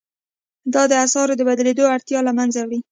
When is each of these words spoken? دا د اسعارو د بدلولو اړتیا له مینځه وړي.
دا 0.73 0.83
د 0.91 0.93
اسعارو 1.05 1.33
د 1.37 1.41
بدلولو 1.49 1.91
اړتیا 1.95 2.19
له 2.27 2.31
مینځه 2.37 2.61
وړي. 2.63 2.79